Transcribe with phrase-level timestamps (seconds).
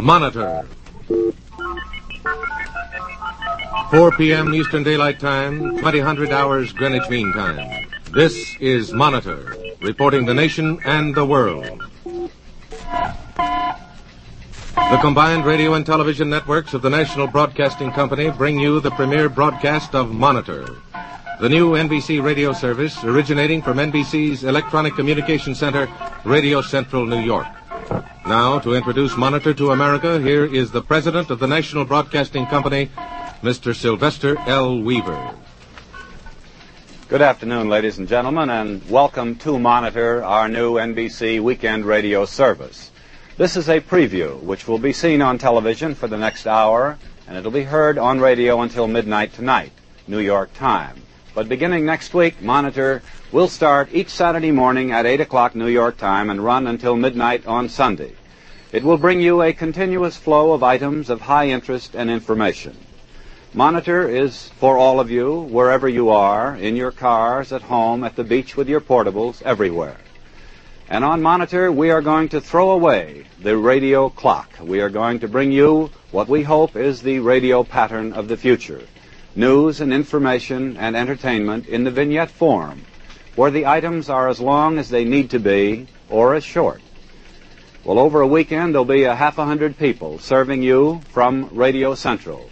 [0.00, 0.66] Monitor.
[3.90, 4.54] 4 p.m.
[4.54, 7.86] Eastern Daylight Time, 2000 hours Greenwich Mean Time.
[8.12, 11.82] This is Monitor, reporting the nation and the world.
[14.76, 19.28] The combined radio and television networks of the National Broadcasting Company bring you the premiere
[19.28, 20.68] broadcast of Monitor,
[21.40, 25.88] the new NBC radio service originating from NBC's Electronic Communication Center,
[26.24, 27.46] Radio Central, New York.
[28.26, 32.90] Now, to introduce Monitor to America, here is the President of the National Broadcasting Company,
[33.42, 33.76] Mr.
[33.76, 34.80] Sylvester L.
[34.80, 35.34] Weaver.
[37.10, 42.90] Good afternoon, ladies and gentlemen, and welcome to Monitor, our new NBC weekend radio service.
[43.36, 46.98] This is a preview, which will be seen on television for the next hour,
[47.28, 49.72] and it'll be heard on radio until midnight tonight,
[50.08, 51.02] New York time.
[51.34, 53.02] But beginning next week, Monitor
[53.32, 57.44] will start each Saturday morning at 8 o'clock New York time and run until midnight
[57.44, 58.12] on Sunday.
[58.70, 62.76] It will bring you a continuous flow of items of high interest and information.
[63.52, 68.14] Monitor is for all of you, wherever you are, in your cars, at home, at
[68.14, 69.96] the beach with your portables, everywhere.
[70.88, 74.50] And on Monitor, we are going to throw away the radio clock.
[74.60, 78.36] We are going to bring you what we hope is the radio pattern of the
[78.36, 78.82] future.
[79.36, 82.82] News and information and entertainment in the vignette form,
[83.34, 86.80] where the items are as long as they need to be or as short.
[87.84, 91.94] Well, over a weekend, there'll be a half a hundred people serving you from Radio
[91.94, 92.48] Central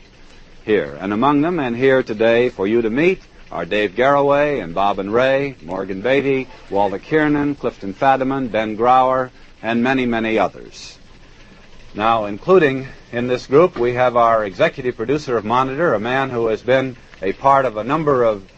[0.65, 0.99] here.
[1.01, 4.99] And among them and here today for you to meet are Dave Garroway and Bob
[4.99, 9.31] and Ray, Morgan Beatty, Walter Kiernan, Clifton Fadiman, Ben Grauer,
[9.63, 10.99] and many, many others.
[11.95, 16.47] Now, including in this group, we have our executive producer of Monitor, a man who
[16.47, 18.51] has been a part of a number of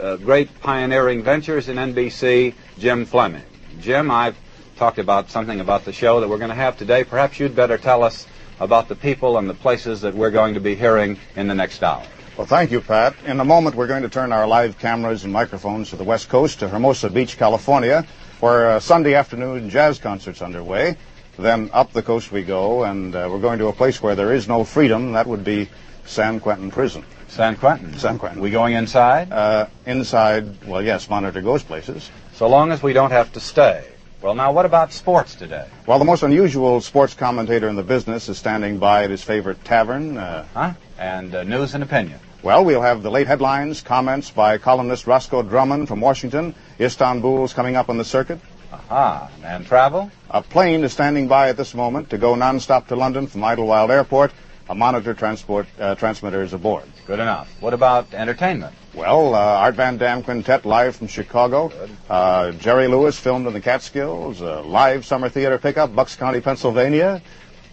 [0.00, 3.44] uh, great pioneering ventures in NBC, Jim Fleming.
[3.80, 4.36] Jim, I've
[4.74, 7.04] talked about something about the show that we're going to have today.
[7.04, 8.26] Perhaps you'd better tell us
[8.58, 11.84] about the people and the places that we're going to be hearing in the next
[11.84, 12.02] hour.
[12.36, 13.14] Well, thank you, Pat.
[13.24, 16.28] In a moment, we're going to turn our live cameras and microphones to the West
[16.28, 18.04] Coast, to Hermosa Beach, California,
[18.40, 20.96] where a Sunday afternoon jazz concert's underway.
[21.40, 24.32] Then up the coast we go, and uh, we're going to a place where there
[24.32, 25.12] is no freedom.
[25.12, 25.68] That would be
[26.04, 27.04] San Quentin Prison.
[27.28, 27.96] San Quentin.
[27.98, 28.40] San Quentin.
[28.42, 29.30] We going inside?
[29.32, 32.10] Uh, inside, well, yes, Monitor goes places.
[32.34, 33.84] So long as we don't have to stay.
[34.20, 35.66] Well, now, what about sports today?
[35.86, 39.64] Well, the most unusual sports commentator in the business is standing by at his favorite
[39.64, 40.18] tavern.
[40.18, 40.74] Uh, Huh?
[40.98, 42.18] And uh, news and opinion.
[42.42, 46.54] well, we'll have the late headlines, comments by columnist Roscoe Drummond from Washington.
[46.78, 48.40] Istanbul's coming up on the circuit.
[48.72, 49.30] Aha.
[49.44, 50.10] And travel?
[50.30, 53.90] A plane is standing by at this moment to go nonstop to London from Idlewild
[53.90, 54.32] Airport.
[54.68, 56.84] A monitor transport uh, transmitter is aboard.
[57.06, 57.50] Good enough.
[57.58, 58.72] What about entertainment?
[58.94, 61.72] Well, uh, Art Van Damme Quintet live from Chicago.
[62.08, 64.40] Uh, Jerry Lewis filmed in the Catskills.
[64.40, 67.20] Uh, live summer theater pickup, Bucks County, Pennsylvania.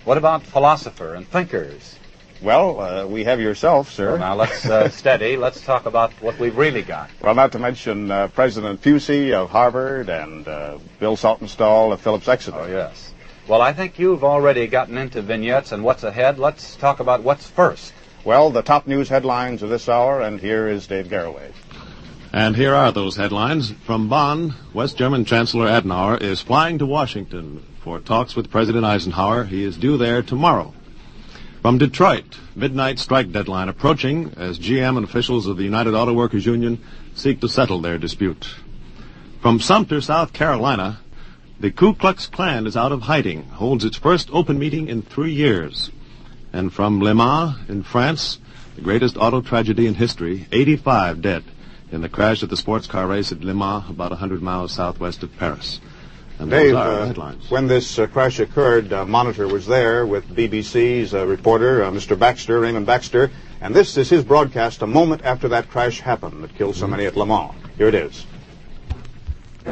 [0.05, 1.99] What about philosopher and thinkers?
[2.41, 4.11] Well, uh, we have yourself, sir.
[4.11, 5.37] Well, now let's uh, steady.
[5.37, 7.09] Let's talk about what we've really got.
[7.21, 12.27] Well, not to mention uh, President Pusey of Harvard and uh, Bill Saltonstall of Phillips
[12.27, 12.59] Exeter.
[12.59, 13.13] Oh, yes.
[13.47, 16.37] Well, I think you've already gotten into vignettes and what's ahead.
[16.37, 17.93] Let's talk about what's first.
[18.23, 21.53] Well, the top news headlines of this hour, and here is Dave Garroway.
[22.33, 23.71] And here are those headlines.
[23.71, 29.45] From Bonn, West German Chancellor Adenauer is flying to Washington for talks with President Eisenhower.
[29.45, 30.73] He is due there tomorrow.
[31.61, 36.45] From Detroit, midnight strike deadline approaching as GM and officials of the United Auto Workers
[36.45, 36.81] Union
[37.15, 38.55] seek to settle their dispute.
[39.41, 40.99] From Sumter, South Carolina,
[41.59, 45.33] the Ku Klux Klan is out of hiding, holds its first open meeting in three
[45.33, 45.89] years.
[46.53, 48.37] And from Le Mans in France,
[48.75, 51.43] the greatest auto tragedy in history, 85 dead
[51.91, 55.23] in the crash of the sports car race at Le Mans, about 100 miles southwest
[55.23, 55.79] of Paris.
[56.39, 60.05] And Dave, those are the uh, when this uh, crash occurred, uh, Monitor was there
[60.05, 62.17] with BBC's uh, reporter, uh, Mr.
[62.17, 66.53] Baxter, Raymond Baxter, and this is his broadcast a moment after that crash happened that
[66.55, 67.55] killed so many at Le Mans.
[67.77, 68.25] Here it is.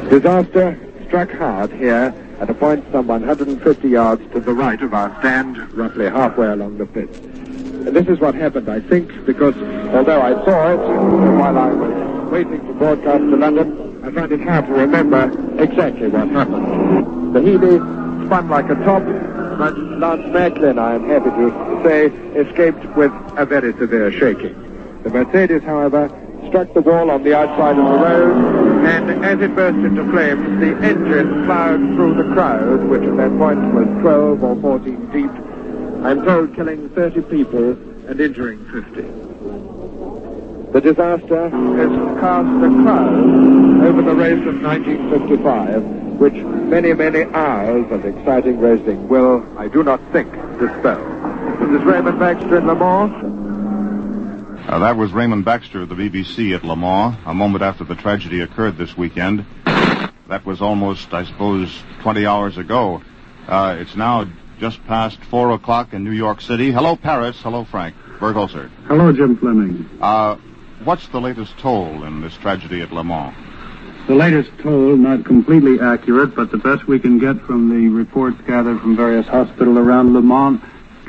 [0.08, 5.16] Disaster struck hard here at a point some 150 yards to the right of our
[5.20, 7.12] stand, roughly halfway along the pit.
[7.94, 9.54] This is what happened, I think, because
[9.94, 14.40] although I saw it while I was waiting to broadcast to London, I find it
[14.42, 15.24] hard to remember
[15.60, 17.34] exactly what happened.
[17.34, 17.78] The Healey
[18.26, 19.02] spun like a top,
[19.58, 22.06] but Lance Macklin, I am happy to say,
[22.38, 24.54] escaped with a very severe shaking.
[25.02, 26.08] The Mercedes, however,
[26.46, 30.60] struck the wall on the outside of the road, and as it burst into flames,
[30.60, 35.32] the engine plowed through the crowd, which at that point was 12 or 14 deep,
[36.06, 37.70] I'm told killing 30 people
[38.06, 39.25] and injuring 50.
[40.76, 45.82] The disaster has cast a cloud over the race of 1955,
[46.20, 51.02] which many, many hours of exciting racing will, I do not think, dispel.
[51.60, 53.10] This is Raymond Baxter in Le Mans.
[54.68, 57.94] Uh, that was Raymond Baxter of the BBC at Le Mans, a moment after the
[57.94, 59.46] tragedy occurred this weekend.
[59.64, 63.00] That was almost, I suppose, 20 hours ago.
[63.48, 64.26] Uh, it's now
[64.58, 66.70] just past 4 o'clock in New York City.
[66.70, 67.40] Hello, Paris.
[67.40, 67.96] Hello, Frank.
[68.18, 68.70] Bourgholtzer.
[68.86, 69.88] Hello, Jim Fleming.
[70.00, 70.36] Uh,
[70.86, 73.34] what's the latest toll in this tragedy at Le Mans?
[74.06, 78.40] The latest toll, not completely accurate, but the best we can get from the reports
[78.46, 80.60] gathered from various hospitals around Le Mans,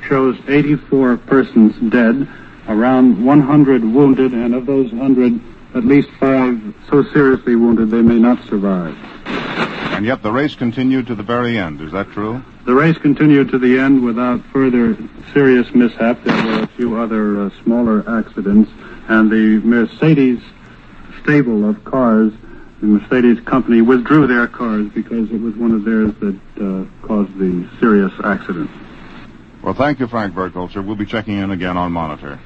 [0.07, 2.27] shows 84 persons dead,
[2.67, 5.39] around 100 wounded, and of those 100,
[5.75, 6.59] at least five
[6.89, 8.97] so seriously wounded they may not survive.
[9.27, 11.81] And yet the race continued to the very end.
[11.81, 12.43] Is that true?
[12.65, 14.97] The race continued to the end without further
[15.33, 16.23] serious mishap.
[16.23, 18.71] There were a few other uh, smaller accidents,
[19.07, 20.41] and the Mercedes
[21.21, 22.31] stable of cars,
[22.81, 27.37] the Mercedes company, withdrew their cars because it was one of theirs that uh, caused
[27.37, 28.69] the serious accident.
[29.63, 30.85] Well, thank you, Frank Bourgholtzer.
[30.85, 32.39] We'll be checking in again on Monitor.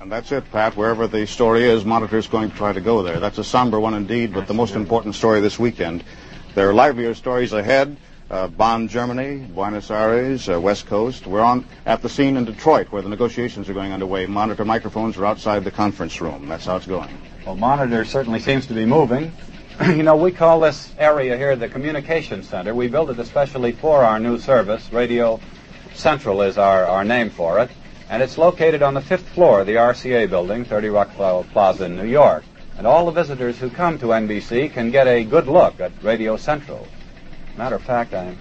[0.00, 0.76] And that's it, Pat.
[0.76, 3.20] Wherever the story is, Monitor's going to try to go there.
[3.20, 6.04] That's a somber one indeed, but the most important story this weekend.
[6.54, 7.96] There are livelier stories ahead.
[8.32, 11.26] Uh, Bonn, Germany, Buenos Aires, uh, West Coast.
[11.26, 14.24] We're on at the scene in Detroit where the negotiations are going underway.
[14.24, 16.48] Monitor microphones are outside the conference room.
[16.48, 17.14] That's how it's going.
[17.44, 19.32] Well, Monitor certainly seems to be moving.
[19.86, 22.74] you know, we call this area here the Communication Center.
[22.74, 24.90] We built it especially for our new service.
[24.90, 25.38] Radio
[25.92, 27.70] Central is our, our name for it.
[28.08, 31.98] And it's located on the fifth floor of the RCA building, 30 Rockefeller Plaza in
[31.98, 32.44] New York.
[32.78, 36.38] And all the visitors who come to NBC can get a good look at Radio
[36.38, 36.88] Central.
[37.56, 38.34] Matter of fact, I,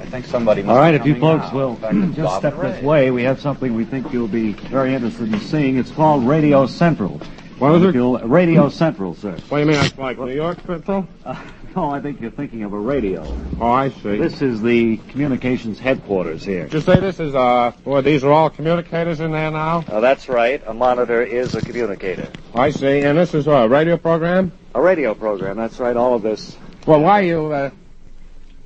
[0.00, 1.54] I think somebody must All right, be if you folks now.
[1.54, 4.52] will fact, just Bob step and this way, we have something we think you'll be
[4.52, 5.78] very interested in seeing.
[5.78, 7.20] It's called Radio Central.
[7.58, 8.24] What is If it?
[8.26, 9.32] Radio Central, sir.
[9.48, 11.08] What do you mean, it's like New York Central?
[11.24, 11.42] Uh,
[11.76, 13.24] no, I think you're thinking of a radio.
[13.60, 14.16] Oh, I see.
[14.16, 16.64] This is the communications headquarters here.
[16.64, 19.84] Did you say this is, uh, well, these are all communicators in there now?
[19.88, 20.62] Uh, that's right.
[20.68, 22.28] A monitor is a communicator.
[22.54, 23.00] I see.
[23.00, 24.52] And this is what, a radio program?
[24.76, 25.56] A radio program.
[25.56, 25.96] That's right.
[25.96, 26.56] All of this.
[26.86, 27.70] Well, why are you, uh,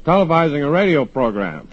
[0.04, 1.68] televising a radio program?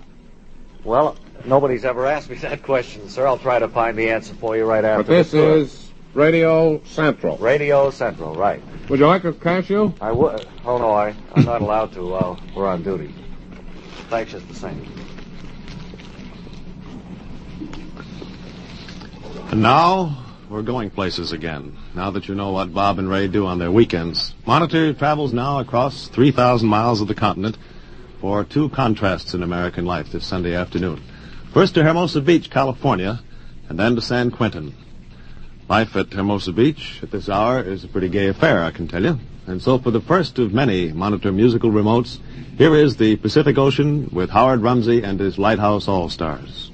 [0.83, 3.27] Well, nobody's ever asked me that question, sir.
[3.27, 5.03] I'll try to find the answer for you right after.
[5.03, 5.57] But this tour.
[5.57, 7.37] is Radio Central.
[7.37, 8.61] Radio Central, right?
[8.89, 9.93] Would you like a cashew?
[10.01, 10.47] I would.
[10.65, 13.13] Oh no, I I'm not allowed to while we're on duty.
[14.09, 14.85] Thanks just the same.
[19.51, 21.77] And now we're going places again.
[21.99, 25.59] Now that you know what Bob and Ray do on their weekends, Monitor travels now
[25.59, 27.57] across 3,000 miles of the continent
[28.21, 31.03] for two contrasts in American life this Sunday afternoon.
[31.53, 33.19] First to Hermosa Beach, California,
[33.67, 34.73] and then to San Quentin.
[35.67, 39.03] Life at Hermosa Beach at this hour is a pretty gay affair, I can tell
[39.03, 39.19] you.
[39.45, 42.19] And so for the first of many Monitor musical remotes,
[42.57, 46.71] here is the Pacific Ocean with Howard Rumsey and his Lighthouse All-Stars.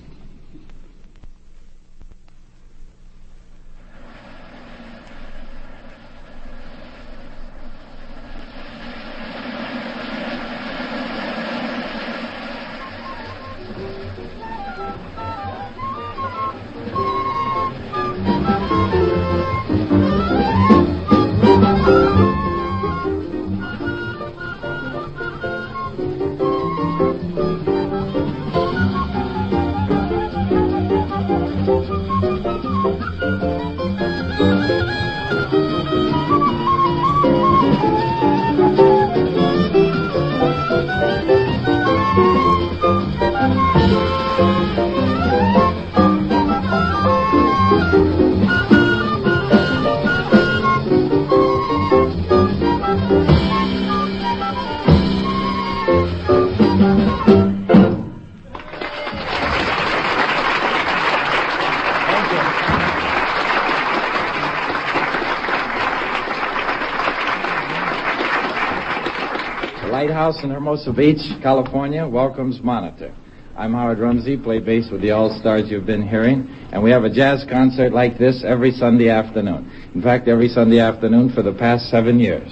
[70.26, 73.14] Lighthouse in Hermosa Beach, California welcomes Monitor.
[73.56, 77.12] I'm Howard Rumsey, play bass with the All-Stars you've been hearing, and we have a
[77.12, 79.72] jazz concert like this every Sunday afternoon.
[79.94, 82.52] In fact, every Sunday afternoon for the past seven years.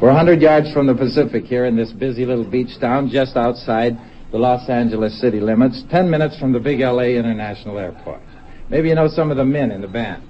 [0.00, 3.98] We're 100 yards from the Pacific here in this busy little beach town just outside
[4.30, 8.22] the Los Angeles city limits, 10 minutes from the big LA International Airport.
[8.70, 10.22] Maybe you know some of the men in the band.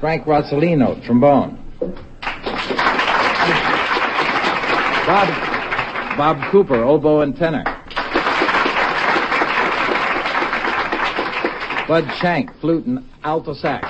[0.00, 1.60] Frank Rosolino, trombone.
[5.06, 5.53] Bob
[6.16, 7.64] Bob Cooper, oboe and tenor.
[11.88, 13.86] Bud Shank, flute and alto sax.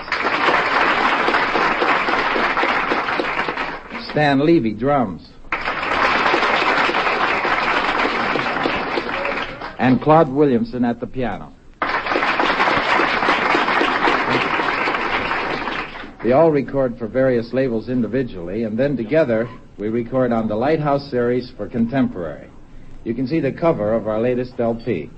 [4.11, 5.29] Stan Levey, drums.
[9.85, 11.53] and Claude Williamson at the piano.
[16.23, 21.11] They all record for various labels individually, and then together we record on the Lighthouse
[21.11, 22.49] series for contemporary.
[23.03, 25.11] You can see the cover of our latest LP.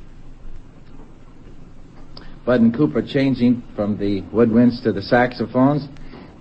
[2.45, 5.89] Bud and Cooper changing from the woodwinds to the saxophones.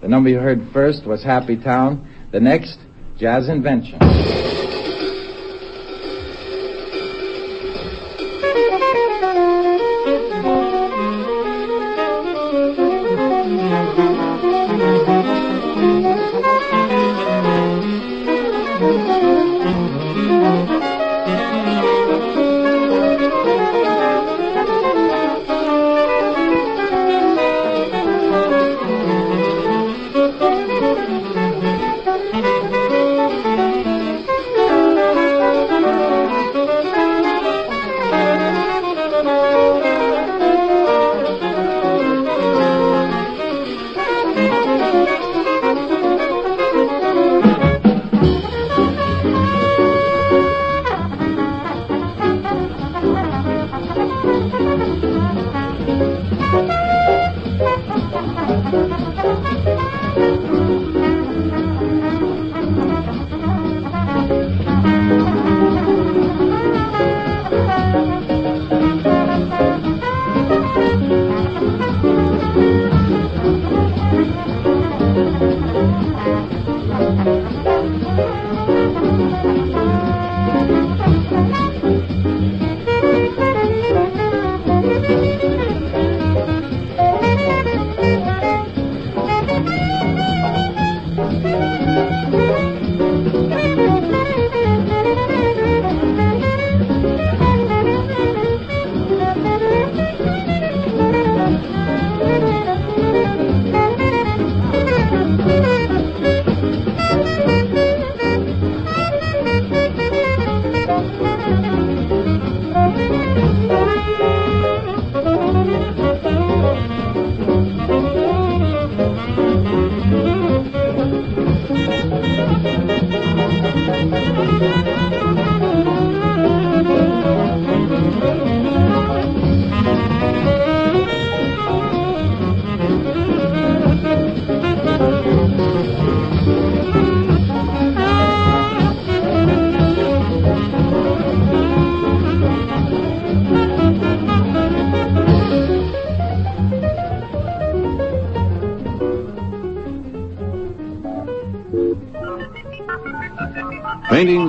[0.01, 2.07] The number you heard first was Happy Town.
[2.31, 2.79] The next,
[3.17, 3.99] Jazz Invention.
[54.51, 55.03] Thank
[56.89, 56.94] you.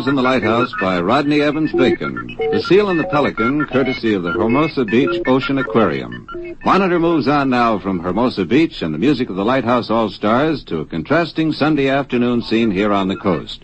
[0.07, 2.37] Paintings in the Lighthouse by Rodney Evans Bacon.
[2.39, 6.29] The Seal and the Pelican, courtesy of the Hermosa Beach Ocean Aquarium.
[6.65, 10.79] Monitor moves on now from Hermosa Beach and the music of the Lighthouse All-Stars to
[10.79, 13.63] a contrasting Sunday afternoon scene here on the coast.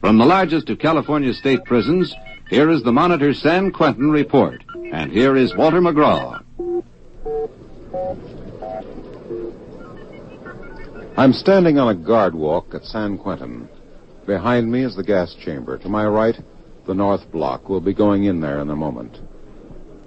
[0.00, 2.14] From the largest of California state prisons,
[2.48, 4.64] here is the Monitor San Quentin report.
[4.92, 6.42] And here is Walter McGraw.
[11.18, 13.68] I'm standing on a guard walk at San Quentin.
[14.32, 15.76] Behind me is the gas chamber.
[15.76, 16.34] To my right,
[16.86, 17.68] the north block.
[17.68, 19.18] We'll be going in there in a moment.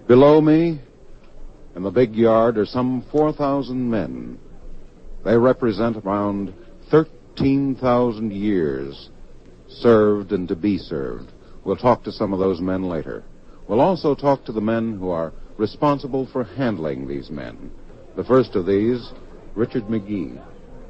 [0.08, 0.82] Below me,
[1.76, 4.40] in the big yard, are some 4,000 men.
[5.24, 6.56] They represent around
[6.90, 9.12] 13,000 years
[9.70, 11.32] served and to be served.
[11.64, 13.24] We'll talk to some of those men later.
[13.70, 17.70] We'll also talk to the men who are responsible for handling these men.
[18.16, 19.08] The first of these,
[19.54, 20.44] Richard McGee.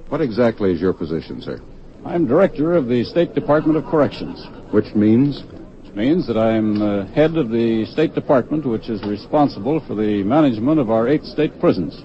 [0.07, 1.59] What exactly is your position, sir?
[2.05, 4.45] I'm director of the State Department of Corrections.
[4.69, 5.41] Which means?
[5.81, 10.21] Which means that I'm uh, head of the State Department, which is responsible for the
[10.21, 12.03] management of our eight state prisons.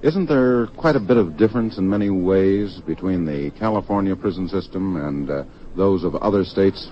[0.00, 4.96] Isn't there quite a bit of difference in many ways between the California prison system
[4.96, 5.44] and uh,
[5.76, 6.88] those of other states?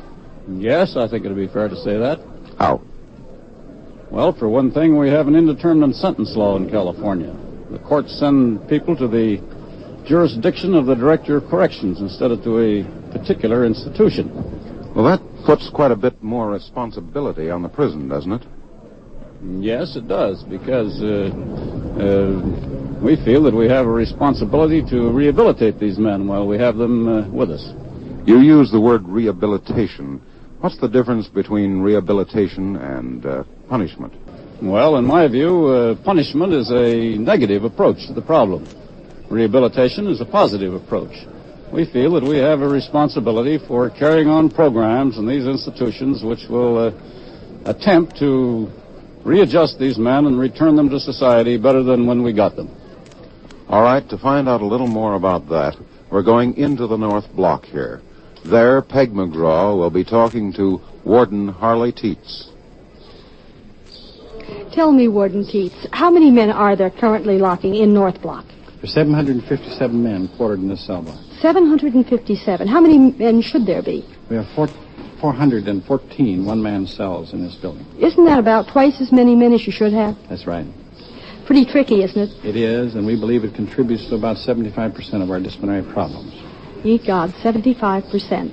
[0.47, 2.21] Yes, I think it'd be fair to say that.
[2.59, 2.83] How?
[4.11, 7.35] Well, for one thing, we have an indeterminate sentence law in California.
[7.71, 9.39] The courts send people to the
[10.07, 14.31] jurisdiction of the Director of Corrections instead of to a particular institution.
[14.95, 18.43] Well, that puts quite a bit more responsibility on the prison, doesn't it?
[19.61, 21.31] Yes, it does, because uh,
[22.01, 26.77] uh, we feel that we have a responsibility to rehabilitate these men while we have
[26.77, 27.73] them uh, with us.
[28.27, 30.23] You use the word rehabilitation.
[30.61, 34.15] What's the difference between rehabilitation and uh, punishment?
[34.63, 38.67] Well, in my view, uh, punishment is a negative approach to the problem.
[39.29, 41.27] Rehabilitation is a positive approach.
[41.73, 46.49] We feel that we have a responsibility for carrying on programs in these institutions which
[46.49, 46.93] will uh,
[47.65, 48.71] attempt to
[49.25, 52.71] readjust these men and return them to society better than when we got them.
[53.69, 55.77] All right, to find out a little more about that,
[56.09, 58.01] we're going into the North Block here.
[58.45, 62.53] There, Peg McGraw will be talking to Warden Harley Teets.
[64.73, 68.45] Tell me, Warden Teets, how many men are there currently locking in North Block?
[68.87, 71.19] There's 757 men quartered in this cell block.
[71.41, 72.69] 757.
[72.69, 74.07] How many men should there be?
[74.31, 74.69] We have four,
[75.21, 77.85] 414 one-man cells in this building.
[77.99, 80.17] Isn't that about twice as many men as you should have?
[80.29, 80.65] That's right.
[81.47, 82.47] Pretty tricky, isn't it?
[82.47, 86.33] It is, and we believe it contributes to about 75% of our disciplinary problems.
[86.85, 88.53] Ye God, 75%.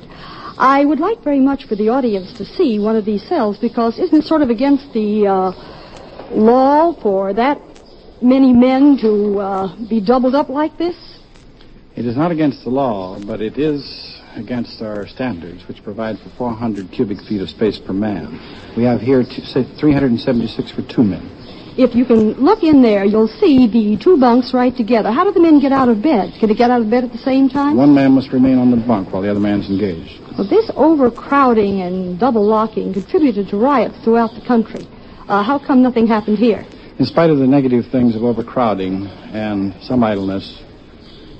[0.57, 3.99] I would like very much for the audience to see one of these cells because
[3.99, 5.51] isn't it sort of against the uh,
[6.31, 7.61] law for that
[8.23, 10.95] many men to uh, be doubled up like this?
[11.95, 16.29] It is not against the law, but it is against our standards, which provide for
[16.37, 18.39] 400 cubic feet of space per man.
[18.75, 21.29] We have here, two, say, 376 for two men.
[21.75, 25.11] If you can look in there, you'll see the two bunks right together.
[25.11, 26.33] How do the men get out of bed?
[26.39, 27.77] Can they get out of bed at the same time?
[27.77, 30.21] One man must remain on the bunk while the other man's engaged.
[30.37, 34.87] Well, this overcrowding and double locking contributed to riots throughout the country.
[35.27, 36.63] Uh, how come nothing happened here?
[36.99, 40.61] In spite of the negative things of overcrowding and some idleness,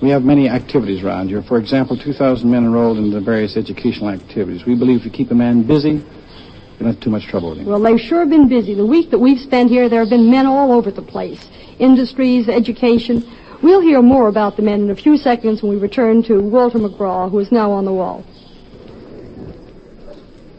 [0.02, 1.44] we have many activities around here.
[1.44, 4.66] For example, 2,000 men enrolled in the various educational activities.
[4.66, 7.60] We believe if you keep a man busy, you don't have too much trouble with
[7.60, 7.68] him.
[7.68, 8.74] Well, they've sure been busy.
[8.74, 11.48] The week that we've spent here, there have been men all over the place.
[11.78, 13.24] Industries, education.
[13.62, 16.80] We'll hear more about the men in a few seconds when we return to Walter
[16.80, 18.26] McGraw, who is now on the wall.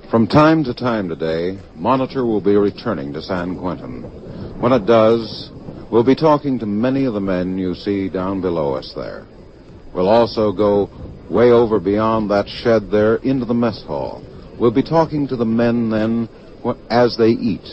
[0.08, 4.23] From time to time today, Monitor will be returning to San Quentin.
[4.64, 5.50] When it does,
[5.90, 9.26] we'll be talking to many of the men you see down below us there.
[9.92, 10.88] We'll also go
[11.28, 14.24] way over beyond that shed there into the mess hall.
[14.58, 16.30] We'll be talking to the men then
[16.88, 17.68] as they eat.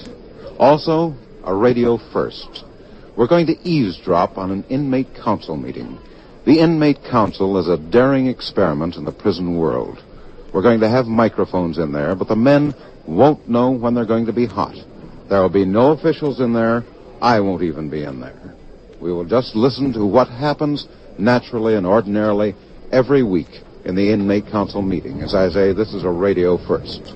[0.59, 2.65] Also, a radio first.
[3.15, 5.97] We're going to eavesdrop on an inmate council meeting.
[6.45, 10.03] The inmate council is a daring experiment in the prison world.
[10.53, 12.75] We're going to have microphones in there, but the men
[13.07, 14.75] won't know when they're going to be hot.
[15.31, 16.83] There will be no officials in there.
[17.21, 18.53] I won't even be in there.
[18.99, 22.53] We will just listen to what happens naturally and ordinarily
[22.91, 25.21] every week in the inmate council meeting.
[25.21, 27.13] As I say, this is a radio first.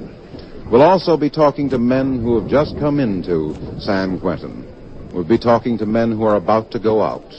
[0.71, 4.65] We'll also be talking to men who have just come into San Quentin.
[5.13, 7.29] We'll be talking to men who are about to go out.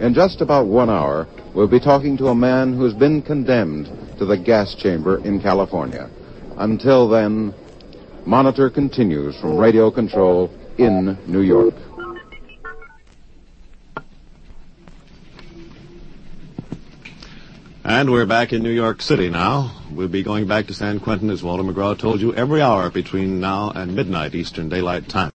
[0.00, 3.86] In just about one hour, we'll be talking to a man who's been condemned
[4.18, 6.10] to the gas chamber in California.
[6.58, 7.54] Until then,
[8.24, 11.74] Monitor continues from radio control in New York.
[17.84, 19.72] And we're back in New York City now.
[19.90, 23.40] We'll be going back to San Quentin, as Walter McGraw told you, every hour between
[23.40, 25.30] now and midnight Eastern Daylight Time.